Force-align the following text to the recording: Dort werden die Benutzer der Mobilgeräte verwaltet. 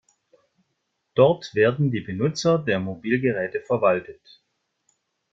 Dort 1.13 1.53
werden 1.53 1.91
die 1.91 2.01
Benutzer 2.01 2.57
der 2.57 2.79
Mobilgeräte 2.79 3.61
verwaltet. 3.61 4.41